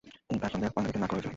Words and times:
হেই, 0.29 0.39
তার 0.41 0.49
সাথে 0.53 0.65
পাঙ্গা 0.75 0.87
নিতে 0.89 0.99
না 1.03 1.07
করেছিলাম! 1.11 1.29